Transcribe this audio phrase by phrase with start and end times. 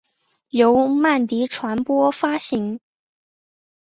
[0.49, 2.79] 由曼迪传播发行。